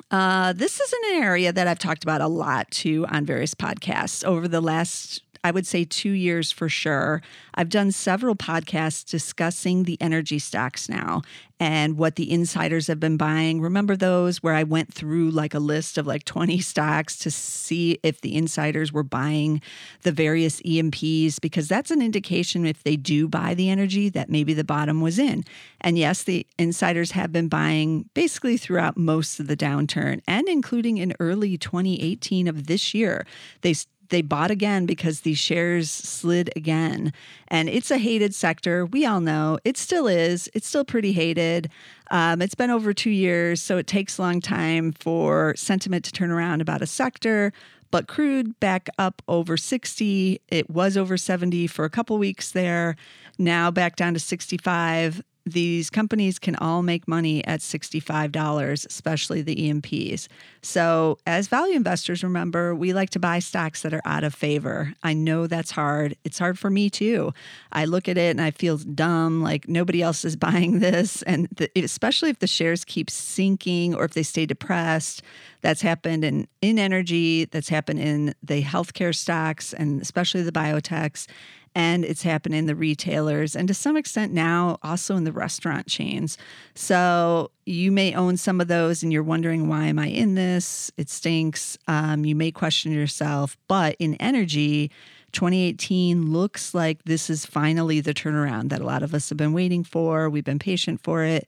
uh, 0.09 0.53
this 0.53 0.79
is 0.79 0.93
an 0.93 1.21
area 1.21 1.51
that 1.51 1.67
I've 1.67 1.79
talked 1.79 2.03
about 2.03 2.21
a 2.21 2.27
lot 2.27 2.69
too 2.71 3.05
on 3.09 3.25
various 3.25 3.53
podcasts 3.53 4.23
over 4.23 4.47
the 4.47 4.61
last 4.61 5.21
I 5.43 5.51
would 5.51 5.65
say 5.65 5.85
two 5.85 6.11
years 6.11 6.51
for 6.51 6.69
sure. 6.69 7.21
I've 7.55 7.69
done 7.69 7.91
several 7.91 8.35
podcasts 8.35 9.09
discussing 9.09 9.83
the 9.83 9.97
energy 9.99 10.39
stocks 10.39 10.87
now 10.87 11.23
and 11.59 11.97
what 11.97 12.15
the 12.15 12.31
insiders 12.31 12.87
have 12.87 12.99
been 12.99 13.17
buying. 13.17 13.61
Remember 13.61 13.95
those 13.95 14.41
where 14.41 14.53
I 14.53 14.63
went 14.63 14.93
through 14.93 15.31
like 15.31 15.53
a 15.53 15.59
list 15.59 15.97
of 15.97 16.07
like 16.07 16.25
20 16.25 16.59
stocks 16.59 17.17
to 17.19 17.31
see 17.31 17.99
if 18.03 18.21
the 18.21 18.35
insiders 18.35 18.91
were 18.91 19.03
buying 19.03 19.61
the 20.01 20.11
various 20.11 20.61
E&Ps 20.63 21.39
because 21.39 21.67
that's 21.67 21.91
an 21.91 22.01
indication 22.01 22.65
if 22.65 22.83
they 22.83 22.95
do 22.95 23.27
buy 23.27 23.53
the 23.53 23.69
energy 23.69 24.09
that 24.09 24.29
maybe 24.29 24.53
the 24.53 24.63
bottom 24.63 25.01
was 25.01 25.19
in. 25.19 25.43
And 25.81 25.97
yes, 25.97 26.23
the 26.23 26.45
insiders 26.57 27.11
have 27.11 27.31
been 27.31 27.47
buying 27.47 28.09
basically 28.13 28.57
throughout 28.57 28.97
most 28.97 29.39
of 29.39 29.47
the 29.47 29.57
downturn 29.57 30.21
and 30.27 30.47
including 30.47 30.97
in 30.97 31.13
early 31.19 31.57
2018 31.57 32.47
of 32.47 32.67
this 32.67 32.93
year. 32.93 33.25
They 33.61 33.75
they 34.11 34.21
bought 34.21 34.51
again 34.51 34.85
because 34.85 35.21
these 35.21 35.39
shares 35.39 35.89
slid 35.89 36.51
again. 36.55 37.11
And 37.47 37.67
it's 37.67 37.89
a 37.89 37.97
hated 37.97 38.35
sector. 38.35 38.85
We 38.85 39.05
all 39.05 39.19
know 39.19 39.57
it 39.65 39.77
still 39.77 40.07
is. 40.07 40.49
It's 40.53 40.67
still 40.67 40.85
pretty 40.85 41.13
hated. 41.13 41.69
Um, 42.11 42.41
it's 42.41 42.55
been 42.55 42.69
over 42.69 42.93
two 42.93 43.09
years, 43.09 43.61
so 43.61 43.77
it 43.77 43.87
takes 43.87 44.17
a 44.17 44.21
long 44.21 44.41
time 44.41 44.91
for 44.91 45.55
sentiment 45.57 46.05
to 46.05 46.11
turn 46.11 46.29
around 46.29 46.61
about 46.61 46.81
a 46.81 46.87
sector. 46.87 47.51
But 47.89 48.07
crude 48.07 48.57
back 48.59 48.89
up 48.97 49.21
over 49.27 49.57
60. 49.57 50.39
It 50.47 50.69
was 50.69 50.95
over 50.95 51.17
70 51.17 51.67
for 51.67 51.83
a 51.83 51.89
couple 51.89 52.17
weeks 52.17 52.51
there. 52.51 52.95
Now 53.37 53.71
back 53.71 53.95
down 53.95 54.13
to 54.13 54.19
65 54.19 55.21
these 55.45 55.89
companies 55.89 56.37
can 56.37 56.55
all 56.57 56.83
make 56.83 57.07
money 57.07 57.43
at 57.45 57.61
$65, 57.61 58.85
especially 58.85 59.41
the 59.41 59.65
E&Ps. 59.65 60.27
So, 60.61 61.17
as 61.25 61.47
value 61.47 61.75
investors, 61.75 62.23
remember, 62.23 62.75
we 62.75 62.93
like 62.93 63.09
to 63.11 63.19
buy 63.19 63.39
stocks 63.39 63.81
that 63.81 63.93
are 63.93 64.01
out 64.05 64.23
of 64.23 64.35
favor. 64.35 64.93
I 65.01 65.13
know 65.13 65.47
that's 65.47 65.71
hard. 65.71 66.15
It's 66.23 66.37
hard 66.37 66.59
for 66.59 66.69
me 66.69 66.89
too. 66.89 67.33
I 67.71 67.85
look 67.85 68.07
at 68.07 68.17
it 68.17 68.31
and 68.31 68.41
I 68.41 68.51
feel 68.51 68.77
dumb, 68.77 69.41
like 69.41 69.67
nobody 69.67 70.01
else 70.01 70.23
is 70.23 70.35
buying 70.41 70.79
this. 70.79 71.21
And 71.23 71.47
the, 71.55 71.69
especially 71.75 72.29
if 72.29 72.39
the 72.39 72.47
shares 72.47 72.85
keep 72.85 73.09
sinking 73.09 73.95
or 73.95 74.05
if 74.05 74.13
they 74.13 74.23
stay 74.23 74.45
depressed, 74.45 75.23
that's 75.61 75.81
happened 75.81 76.23
in, 76.23 76.47
in 76.61 76.77
energy, 76.77 77.45
that's 77.45 77.69
happened 77.69 77.99
in 77.99 78.35
the 78.43 78.63
healthcare 78.63 79.15
stocks, 79.15 79.73
and 79.73 80.01
especially 80.01 80.41
the 80.41 80.51
biotechs 80.51 81.27
and 81.73 82.03
it's 82.03 82.23
happened 82.23 82.55
in 82.55 82.65
the 82.65 82.75
retailers 82.75 83.55
and 83.55 83.67
to 83.67 83.73
some 83.73 83.95
extent 83.95 84.33
now 84.33 84.77
also 84.83 85.15
in 85.15 85.23
the 85.23 85.31
restaurant 85.31 85.87
chains. 85.87 86.37
So 86.75 87.51
you 87.65 87.91
may 87.91 88.13
own 88.13 88.37
some 88.37 88.59
of 88.59 88.67
those 88.67 89.03
and 89.03 89.13
you're 89.13 89.23
wondering, 89.23 89.67
why 89.67 89.85
am 89.85 89.99
I 89.99 90.07
in 90.07 90.35
this? 90.35 90.91
It 90.97 91.09
stinks. 91.09 91.77
Um, 91.87 92.25
you 92.25 92.35
may 92.35 92.51
question 92.51 92.91
yourself, 92.91 93.57
but 93.67 93.95
in 93.99 94.15
energy, 94.15 94.91
2018 95.31 96.31
looks 96.31 96.73
like 96.73 97.03
this 97.03 97.29
is 97.29 97.45
finally 97.45 98.01
the 98.01 98.13
turnaround 98.13 98.69
that 98.69 98.81
a 98.81 98.85
lot 98.85 99.03
of 99.03 99.13
us 99.13 99.29
have 99.29 99.37
been 99.37 99.53
waiting 99.53 99.83
for. 99.83 100.29
We've 100.29 100.43
been 100.43 100.59
patient 100.59 101.01
for 101.01 101.23
it. 101.23 101.47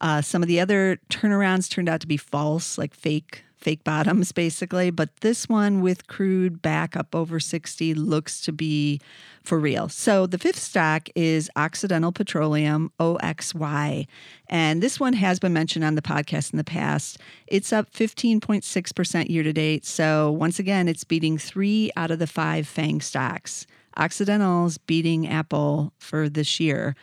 Uh, 0.00 0.22
some 0.22 0.42
of 0.42 0.48
the 0.48 0.60
other 0.60 0.98
turnarounds 1.10 1.70
turned 1.70 1.88
out 1.88 2.00
to 2.00 2.06
be 2.06 2.16
false, 2.16 2.78
like 2.78 2.94
fake 2.94 3.44
fake 3.60 3.84
bottoms 3.84 4.32
basically. 4.32 4.90
But 4.90 5.16
this 5.20 5.48
one 5.48 5.80
with 5.80 6.06
crude 6.06 6.62
back 6.62 6.96
up 6.96 7.14
over 7.14 7.38
60 7.38 7.94
looks 7.94 8.40
to 8.42 8.52
be 8.52 9.00
for 9.42 9.58
real. 9.58 9.88
So 9.88 10.26
the 10.26 10.38
fifth 10.38 10.58
stock 10.58 11.08
is 11.14 11.50
Occidental 11.56 12.12
Petroleum, 12.12 12.92
OXY. 12.98 14.06
And 14.48 14.82
this 14.82 15.00
one 15.00 15.14
has 15.14 15.38
been 15.38 15.52
mentioned 15.52 15.84
on 15.84 15.94
the 15.94 16.02
podcast 16.02 16.52
in 16.52 16.56
the 16.56 16.64
past. 16.64 17.18
It's 17.46 17.72
up 17.72 17.92
15.6% 17.92 19.30
year 19.30 19.42
to 19.42 19.52
date. 19.52 19.84
So 19.84 20.30
once 20.30 20.58
again, 20.58 20.88
it's 20.88 21.04
beating 21.04 21.38
three 21.38 21.90
out 21.96 22.10
of 22.10 22.18
the 22.18 22.26
five 22.26 22.66
FANG 22.66 23.00
stocks. 23.00 23.66
Occidental's 23.96 24.78
beating 24.78 25.26
Apple 25.26 25.92
for 25.98 26.28
this 26.28 26.60
year 26.60 26.94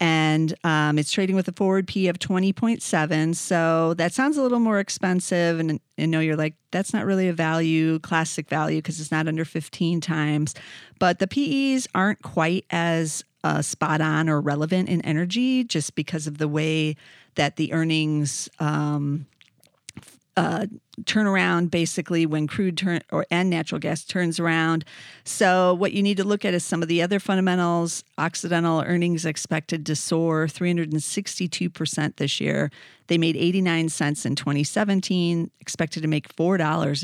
and 0.00 0.54
um, 0.64 0.98
it's 0.98 1.12
trading 1.12 1.36
with 1.36 1.48
a 1.48 1.52
forward 1.52 1.86
P 1.86 2.08
of 2.08 2.18
20.7. 2.18 3.34
So 3.36 3.94
that 3.94 4.12
sounds 4.12 4.36
a 4.36 4.42
little 4.42 4.58
more 4.58 4.78
expensive. 4.78 5.60
And 5.60 5.80
I 5.98 6.06
know 6.06 6.20
you're 6.20 6.36
like, 6.36 6.54
that's 6.70 6.92
not 6.92 7.06
really 7.06 7.28
a 7.28 7.32
value, 7.32 7.98
classic 8.00 8.48
value, 8.48 8.78
because 8.78 9.00
it's 9.00 9.12
not 9.12 9.28
under 9.28 9.44
15 9.44 10.00
times. 10.00 10.54
But 10.98 11.18
the 11.18 11.26
PEs 11.26 11.86
aren't 11.94 12.22
quite 12.22 12.64
as 12.70 13.24
uh, 13.44 13.62
spot 13.62 14.00
on 14.00 14.28
or 14.28 14.40
relevant 14.40 14.88
in 14.88 15.00
energy 15.02 15.64
just 15.64 15.94
because 15.94 16.26
of 16.26 16.38
the 16.38 16.48
way 16.48 16.96
that 17.34 17.56
the 17.56 17.72
earnings 17.72 18.48
um, 18.58 19.26
uh, 20.36 20.66
turnaround 21.02 21.70
basically 21.70 22.26
when 22.26 22.46
crude 22.46 22.76
turn 22.76 23.00
or 23.10 23.26
and 23.30 23.50
natural 23.50 23.78
gas 23.78 24.04
turns 24.04 24.40
around. 24.40 24.84
So 25.24 25.74
what 25.74 25.92
you 25.92 26.02
need 26.02 26.16
to 26.16 26.24
look 26.24 26.44
at 26.44 26.54
is 26.54 26.64
some 26.64 26.82
of 26.82 26.88
the 26.88 27.02
other 27.02 27.20
fundamentals. 27.20 28.04
Occidental 28.18 28.82
earnings 28.82 29.24
expected 29.24 29.86
to 29.86 29.96
soar 29.96 30.46
362% 30.46 32.16
this 32.16 32.40
year. 32.40 32.70
They 33.06 33.18
made 33.18 33.36
89 33.36 33.90
cents 33.90 34.24
in 34.24 34.34
2017, 34.34 35.50
expected 35.60 36.02
to 36.02 36.08
make 36.08 36.34
$4.12 36.34 37.02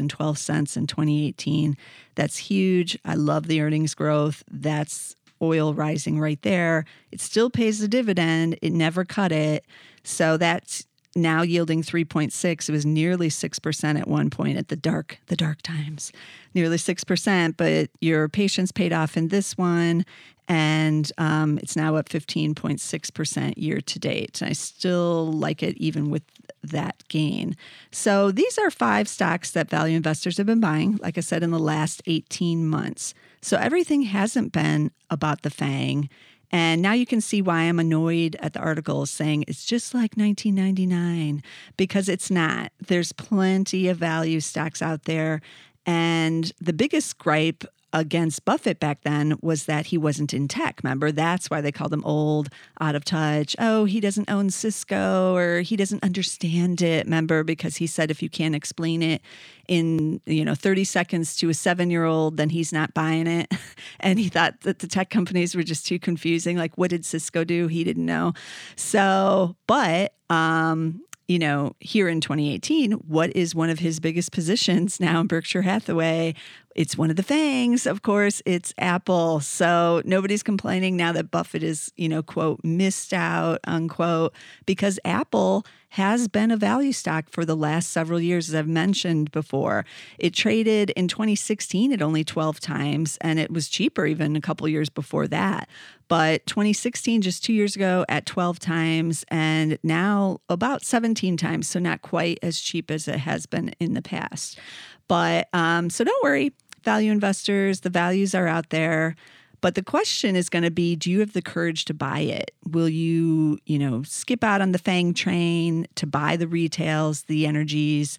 in 0.76 0.86
2018. 0.86 1.76
That's 2.14 2.36
huge. 2.36 2.98
I 3.04 3.14
love 3.14 3.46
the 3.46 3.60
earnings 3.60 3.94
growth. 3.94 4.42
That's 4.50 5.14
oil 5.42 5.74
rising 5.74 6.18
right 6.18 6.40
there. 6.42 6.84
It 7.12 7.20
still 7.20 7.50
pays 7.50 7.80
the 7.80 7.88
dividend. 7.88 8.58
It 8.62 8.72
never 8.72 9.04
cut 9.04 9.32
it. 9.32 9.64
So 10.02 10.36
that's 10.36 10.86
now 11.16 11.42
yielding 11.42 11.82
3.6 11.82 12.68
it 12.68 12.72
was 12.72 12.86
nearly 12.86 13.28
6% 13.28 14.00
at 14.00 14.08
one 14.08 14.30
point 14.30 14.58
at 14.58 14.68
the 14.68 14.76
dark 14.76 15.18
the 15.26 15.36
dark 15.36 15.62
times. 15.62 16.12
Nearly 16.54 16.76
6% 16.76 17.56
but 17.56 17.90
your 18.00 18.28
patience 18.28 18.72
paid 18.72 18.92
off 18.92 19.16
in 19.16 19.28
this 19.28 19.58
one 19.58 20.04
and 20.48 21.12
um, 21.16 21.58
it's 21.58 21.76
now 21.76 21.94
up 21.94 22.08
15.6% 22.08 23.54
year 23.56 23.80
to 23.80 23.98
date. 23.98 24.40
And 24.40 24.50
i 24.50 24.52
still 24.52 25.32
like 25.32 25.62
it 25.62 25.76
even 25.76 26.10
with 26.10 26.22
that 26.62 27.02
gain. 27.08 27.56
So 27.90 28.30
these 28.30 28.58
are 28.58 28.70
five 28.70 29.08
stocks 29.08 29.52
that 29.52 29.70
value 29.70 29.96
investors 29.96 30.36
have 30.36 30.46
been 30.46 30.60
buying 30.60 30.98
like 31.02 31.16
i 31.16 31.22
said 31.22 31.42
in 31.42 31.50
the 31.50 31.58
last 31.58 32.02
18 32.06 32.66
months. 32.66 33.14
So 33.42 33.56
everything 33.56 34.02
hasn't 34.02 34.52
been 34.52 34.90
about 35.08 35.42
the 35.42 35.50
fang 35.50 36.08
and 36.50 36.82
now 36.82 36.92
you 36.92 37.06
can 37.06 37.20
see 37.20 37.42
why 37.42 37.62
I'm 37.62 37.78
annoyed 37.78 38.36
at 38.40 38.54
the 38.54 38.60
article 38.60 39.06
saying 39.06 39.44
it's 39.46 39.64
just 39.64 39.94
like 39.94 40.16
1999 40.16 41.42
because 41.76 42.08
it's 42.08 42.30
not. 42.30 42.72
There's 42.86 43.12
plenty 43.12 43.88
of 43.88 43.98
value 43.98 44.40
stocks 44.40 44.82
out 44.82 45.04
there. 45.04 45.40
And 45.86 46.52
the 46.60 46.72
biggest 46.72 47.18
gripe 47.18 47.64
against 47.92 48.44
Buffett 48.44 48.78
back 48.78 49.02
then 49.02 49.36
was 49.42 49.64
that 49.64 49.86
he 49.86 49.98
wasn't 49.98 50.32
in 50.32 50.48
tech. 50.48 50.80
Remember, 50.82 51.10
that's 51.10 51.50
why 51.50 51.60
they 51.60 51.72
called 51.72 51.92
him 51.92 52.04
old, 52.04 52.48
out 52.80 52.94
of 52.94 53.04
touch. 53.04 53.56
Oh, 53.58 53.84
he 53.84 54.00
doesn't 54.00 54.30
own 54.30 54.50
Cisco 54.50 55.34
or 55.36 55.60
he 55.60 55.76
doesn't 55.76 56.02
understand 56.04 56.82
it. 56.82 57.06
Remember, 57.06 57.42
because 57.42 57.76
he 57.76 57.86
said 57.86 58.10
if 58.10 58.22
you 58.22 58.28
can't 58.28 58.54
explain 58.54 59.02
it 59.02 59.22
in 59.68 60.20
you 60.26 60.44
know 60.44 60.54
30 60.54 60.84
seconds 60.84 61.36
to 61.36 61.48
a 61.48 61.54
seven 61.54 61.90
year 61.90 62.04
old, 62.04 62.36
then 62.36 62.50
he's 62.50 62.72
not 62.72 62.94
buying 62.94 63.26
it. 63.26 63.52
and 64.00 64.18
he 64.18 64.28
thought 64.28 64.60
that 64.62 64.80
the 64.80 64.86
tech 64.86 65.10
companies 65.10 65.54
were 65.54 65.62
just 65.62 65.86
too 65.86 65.98
confusing. 65.98 66.56
Like, 66.56 66.76
what 66.76 66.90
did 66.90 67.04
Cisco 67.04 67.44
do? 67.44 67.66
He 67.66 67.84
didn't 67.84 68.06
know. 68.06 68.34
So, 68.76 69.56
but 69.66 70.14
um, 70.28 71.02
you 71.30 71.38
know, 71.38 71.76
here 71.78 72.08
in 72.08 72.20
2018, 72.20 72.90
what 72.90 73.30
is 73.36 73.54
one 73.54 73.70
of 73.70 73.78
his 73.78 74.00
biggest 74.00 74.32
positions 74.32 74.98
now 74.98 75.20
in 75.20 75.28
Berkshire 75.28 75.62
Hathaway? 75.62 76.34
It's 76.74 76.98
one 76.98 77.08
of 77.08 77.14
the 77.14 77.22
fangs, 77.22 77.86
of 77.86 78.02
course, 78.02 78.42
it's 78.46 78.74
Apple. 78.78 79.38
So 79.38 80.02
nobody's 80.04 80.42
complaining 80.42 80.96
now 80.96 81.12
that 81.12 81.30
Buffett 81.30 81.62
is, 81.62 81.92
you 81.96 82.08
know, 82.08 82.20
quote, 82.20 82.64
missed 82.64 83.12
out, 83.12 83.60
unquote, 83.62 84.34
because 84.66 84.98
Apple 85.04 85.64
has 85.90 86.26
been 86.26 86.50
a 86.50 86.56
value 86.56 86.92
stock 86.92 87.28
for 87.30 87.44
the 87.44 87.56
last 87.56 87.90
several 87.90 88.20
years, 88.20 88.48
as 88.48 88.54
I've 88.56 88.68
mentioned 88.68 89.30
before. 89.30 89.84
It 90.18 90.34
traded 90.34 90.90
in 90.90 91.06
2016 91.06 91.92
at 91.92 92.02
only 92.02 92.24
12 92.24 92.58
times, 92.58 93.18
and 93.20 93.38
it 93.38 93.52
was 93.52 93.68
cheaper 93.68 94.04
even 94.04 94.34
a 94.34 94.40
couple 94.40 94.66
years 94.68 94.88
before 94.88 95.28
that. 95.28 95.68
But 96.10 96.44
2016, 96.46 97.22
just 97.22 97.44
two 97.44 97.52
years 97.52 97.76
ago, 97.76 98.04
at 98.08 98.26
12 98.26 98.58
times, 98.58 99.24
and 99.28 99.78
now 99.84 100.40
about 100.48 100.84
17 100.84 101.36
times. 101.36 101.68
So 101.68 101.78
not 101.78 102.02
quite 102.02 102.40
as 102.42 102.60
cheap 102.60 102.90
as 102.90 103.06
it 103.06 103.20
has 103.20 103.46
been 103.46 103.68
in 103.78 103.94
the 103.94 104.02
past. 104.02 104.58
But 105.06 105.48
um, 105.52 105.88
so 105.88 106.02
don't 106.02 106.24
worry, 106.24 106.52
value 106.82 107.12
investors, 107.12 107.82
the 107.82 107.90
values 107.90 108.34
are 108.34 108.48
out 108.48 108.70
there. 108.70 109.14
But 109.60 109.76
the 109.76 109.84
question 109.84 110.34
is 110.34 110.48
going 110.48 110.64
to 110.64 110.70
be 110.72 110.96
do 110.96 111.12
you 111.12 111.20
have 111.20 111.32
the 111.32 111.42
courage 111.42 111.84
to 111.84 111.94
buy 111.94 112.18
it? 112.18 112.50
Will 112.68 112.88
you, 112.88 113.60
you 113.66 113.78
know, 113.78 114.02
skip 114.02 114.42
out 114.42 114.60
on 114.60 114.72
the 114.72 114.78
FANG 114.78 115.14
train 115.14 115.86
to 115.94 116.08
buy 116.08 116.36
the 116.36 116.48
retails, 116.48 117.22
the 117.22 117.46
energies, 117.46 118.18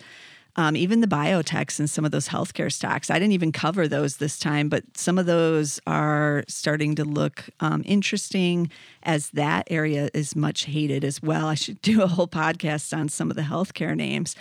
um, 0.55 0.75
even 0.75 1.01
the 1.01 1.08
biotechs 1.08 1.79
and 1.79 1.89
some 1.89 2.05
of 2.05 2.12
those 2.12 2.27
healthcare 2.27 2.72
stocks? 2.72 3.10
I 3.10 3.20
didn't 3.20 3.34
even 3.34 3.51
cover 3.51 3.88
those 3.88 4.17
this 4.17 4.38
time, 4.39 4.70
but 4.70 4.84
some 4.96 5.17
of 5.17 5.25
those 5.25 5.79
are 5.88 6.43
starting 6.48 6.96
to 6.96 7.05
look 7.05 7.46
um, 7.60 7.84
interesting 7.86 8.70
as 9.03 9.29
that 9.31 9.67
area 9.70 10.10
is 10.13 10.36
much 10.36 10.65
hated 10.65 11.03
as 11.03 11.22
well. 11.22 11.48
I 11.48 11.55
should 11.55 11.81
do 11.84 12.01
a 12.01 12.08
whole 12.08 12.27
podcast 12.27 12.96
on 12.98 13.10
some 13.10 13.29
of 13.29 13.36
the 13.36 13.43
healthcare 13.43 13.96
names. 13.96 14.36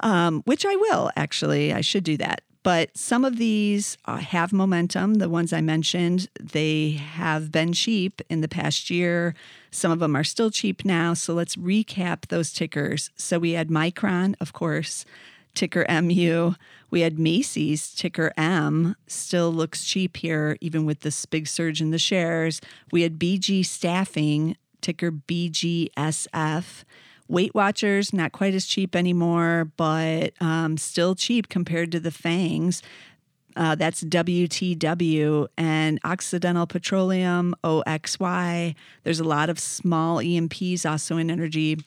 Um, 0.00 0.42
which 0.42 0.64
I 0.64 0.76
will 0.76 1.10
actually. 1.16 1.72
I 1.72 1.80
should 1.80 2.04
do 2.04 2.16
that. 2.18 2.42
But 2.62 2.96
some 2.96 3.24
of 3.24 3.38
these 3.38 3.96
uh, 4.04 4.18
have 4.18 4.52
momentum. 4.52 5.14
The 5.14 5.28
ones 5.28 5.52
I 5.52 5.60
mentioned, 5.60 6.28
they 6.38 6.90
have 6.90 7.50
been 7.52 7.72
cheap 7.72 8.20
in 8.28 8.40
the 8.40 8.48
past 8.48 8.90
year. 8.90 9.34
Some 9.70 9.92
of 9.92 10.00
them 10.00 10.16
are 10.16 10.22
still 10.24 10.50
cheap 10.50 10.84
now. 10.84 11.14
So 11.14 11.34
let's 11.34 11.56
recap 11.56 12.28
those 12.28 12.52
tickers. 12.52 13.10
So 13.16 13.38
we 13.38 13.52
had 13.52 13.68
Micron, 13.68 14.34
of 14.40 14.52
course, 14.52 15.04
ticker 15.58 15.84
MU. 15.90 16.54
We 16.88 17.00
had 17.00 17.18
Macy's, 17.18 17.92
ticker 17.92 18.32
M, 18.36 18.94
still 19.08 19.52
looks 19.52 19.84
cheap 19.84 20.16
here, 20.16 20.56
even 20.60 20.86
with 20.86 21.00
this 21.00 21.26
big 21.26 21.48
surge 21.48 21.80
in 21.80 21.90
the 21.90 21.98
shares. 21.98 22.60
We 22.92 23.02
had 23.02 23.18
BG 23.18 23.66
Staffing, 23.66 24.56
ticker 24.80 25.10
BGSF. 25.10 26.84
Weight 27.30 27.54
Watchers, 27.54 28.14
not 28.14 28.32
quite 28.32 28.54
as 28.54 28.64
cheap 28.64 28.96
anymore, 28.96 29.70
but 29.76 30.32
um, 30.40 30.78
still 30.78 31.14
cheap 31.14 31.50
compared 31.50 31.92
to 31.92 32.00
the 32.00 32.10
Fangs. 32.10 32.80
Uh, 33.54 33.74
that's 33.74 34.02
WTW 34.04 35.48
and 35.58 35.98
Occidental 36.04 36.66
Petroleum, 36.66 37.54
OXY. 37.64 38.74
There's 39.02 39.20
a 39.20 39.24
lot 39.24 39.50
of 39.50 39.58
small 39.58 40.22
E&Ps 40.22 40.86
also 40.86 41.18
in 41.18 41.30
energy 41.30 41.78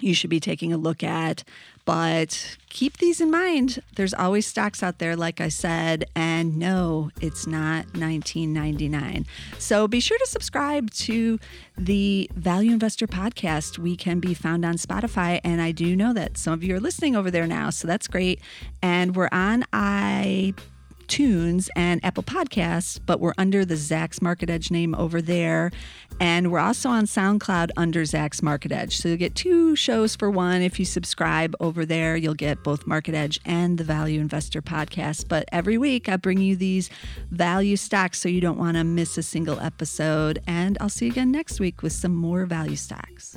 you 0.00 0.14
should 0.14 0.30
be 0.30 0.40
taking 0.40 0.72
a 0.72 0.76
look 0.76 1.02
at. 1.02 1.44
But 1.84 2.56
keep 2.70 2.96
these 2.96 3.20
in 3.20 3.30
mind. 3.30 3.82
There's 3.96 4.14
always 4.14 4.46
stocks 4.46 4.82
out 4.82 4.98
there, 4.98 5.14
like 5.16 5.40
I 5.40 5.48
said, 5.48 6.06
and 6.16 6.56
no, 6.56 7.10
it's 7.20 7.46
not 7.46 7.84
1999. 7.94 9.26
So 9.58 9.86
be 9.86 10.00
sure 10.00 10.16
to 10.16 10.26
subscribe 10.26 10.90
to 10.92 11.38
the 11.76 12.30
Value 12.34 12.72
Investor 12.72 13.06
podcast. 13.06 13.78
We 13.78 13.96
can 13.96 14.18
be 14.18 14.32
found 14.32 14.64
on 14.64 14.76
Spotify, 14.76 15.40
and 15.44 15.60
I 15.60 15.72
do 15.72 15.94
know 15.94 16.14
that 16.14 16.38
some 16.38 16.54
of 16.54 16.64
you 16.64 16.74
are 16.74 16.80
listening 16.80 17.16
over 17.16 17.30
there 17.30 17.46
now, 17.46 17.68
so 17.68 17.86
that's 17.86 18.08
great. 18.08 18.40
And 18.80 19.14
we're 19.14 19.28
on 19.30 19.64
i 19.72 20.54
Tunes 21.06 21.70
and 21.76 22.04
Apple 22.04 22.22
Podcasts, 22.22 23.00
but 23.04 23.20
we're 23.20 23.34
under 23.38 23.64
the 23.64 23.74
Zacks 23.74 24.22
Market 24.22 24.50
Edge 24.50 24.70
name 24.70 24.94
over 24.94 25.20
there. 25.22 25.70
And 26.20 26.52
we're 26.52 26.60
also 26.60 26.88
on 26.88 27.04
SoundCloud 27.06 27.70
under 27.76 28.02
Zacks 28.02 28.42
Market 28.42 28.72
Edge. 28.72 28.96
So 28.96 29.08
you'll 29.08 29.18
get 29.18 29.34
two 29.34 29.74
shows 29.76 30.14
for 30.14 30.30
one. 30.30 30.62
If 30.62 30.78
you 30.78 30.84
subscribe 30.84 31.54
over 31.60 31.84
there, 31.84 32.16
you'll 32.16 32.34
get 32.34 32.62
both 32.62 32.86
Market 32.86 33.14
Edge 33.14 33.40
and 33.44 33.78
the 33.78 33.84
Value 33.84 34.20
Investor 34.20 34.62
podcast. 34.62 35.28
But 35.28 35.48
every 35.50 35.78
week, 35.78 36.08
I 36.08 36.16
bring 36.16 36.38
you 36.38 36.56
these 36.56 36.90
value 37.30 37.76
stocks 37.76 38.20
so 38.20 38.28
you 38.28 38.40
don't 38.40 38.58
want 38.58 38.76
to 38.76 38.84
miss 38.84 39.18
a 39.18 39.22
single 39.22 39.58
episode. 39.60 40.38
And 40.46 40.78
I'll 40.80 40.88
see 40.88 41.06
you 41.06 41.12
again 41.12 41.32
next 41.32 41.58
week 41.58 41.82
with 41.82 41.92
some 41.92 42.14
more 42.14 42.46
value 42.46 42.76
stocks. 42.76 43.36